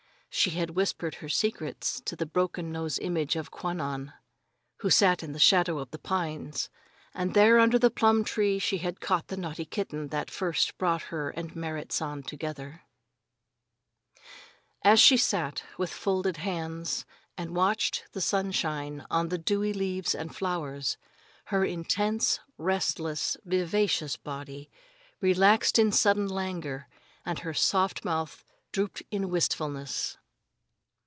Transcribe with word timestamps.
She 0.33 0.51
had 0.51 0.69
whispered 0.71 1.15
her 1.15 1.27
secrets 1.27 1.99
to 2.05 2.15
the 2.15 2.25
broken 2.25 2.71
nosed 2.71 3.01
image 3.01 3.35
of 3.35 3.51
Kwannon, 3.51 4.13
who 4.77 4.89
sat 4.89 5.23
in 5.23 5.33
the 5.33 5.39
shadow 5.39 5.77
of 5.77 5.91
the 5.91 5.99
pines, 5.99 6.69
and 7.13 7.33
there 7.33 7.59
under 7.59 7.77
the 7.77 7.89
plum 7.91 8.23
tree 8.23 8.57
she 8.57 8.77
had 8.77 9.01
caught 9.01 9.27
the 9.27 9.35
naughty 9.35 9.65
kitten 9.65 10.07
that 10.07 10.31
first 10.31 10.77
brought 10.77 11.01
her 11.11 11.31
and 11.31 11.53
Merrit 11.53 11.91
San 11.91 12.23
together. 12.23 12.83
As 14.85 15.01
she 15.01 15.17
sat, 15.17 15.63
with 15.77 15.91
folded 15.91 16.37
hands, 16.37 17.05
and 17.37 17.53
watched 17.53 18.05
the 18.13 18.21
sunshine 18.21 19.05
on 19.11 19.27
the 19.27 19.37
dewy 19.37 19.73
leaves 19.73 20.15
and 20.15 20.33
flowers, 20.33 20.95
her 21.47 21.65
intense, 21.65 22.39
restless, 22.57 23.35
vivacious 23.43 24.15
body 24.15 24.71
relaxed 25.19 25.77
in 25.77 25.91
sudden 25.91 26.29
languor 26.29 26.87
and 27.25 27.39
her 27.39 27.53
soft 27.53 28.05
mouth 28.05 28.45
drooped 28.71 29.03
in 29.11 29.29
wistfulness. 29.29 30.17